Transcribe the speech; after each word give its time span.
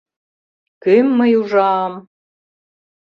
—Кӧм 0.83 1.07
мый 1.17 1.31
ужам! 1.41 1.93